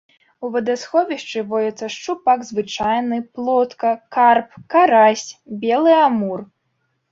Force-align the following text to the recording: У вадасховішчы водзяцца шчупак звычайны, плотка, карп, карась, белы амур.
У 0.47 0.49
вадасховішчы 0.53 1.43
водзяцца 1.51 1.89
шчупак 1.95 2.47
звычайны, 2.49 3.21
плотка, 3.37 3.93
карп, 4.17 4.59
карась, 4.77 5.29
белы 5.67 5.93
амур. 6.09 6.39